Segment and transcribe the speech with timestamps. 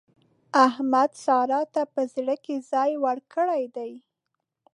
[0.65, 3.91] احمد سارا ته په زړه کې ځای ورکړی دی.